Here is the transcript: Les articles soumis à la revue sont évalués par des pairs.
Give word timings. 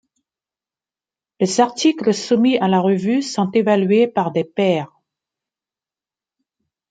Les 1.39 1.59
articles 1.59 2.11
soumis 2.15 2.57
à 2.57 2.67
la 2.67 2.79
revue 2.79 3.21
sont 3.21 3.51
évalués 3.51 4.07
par 4.07 4.31
des 4.31 4.43
pairs. 4.43 4.99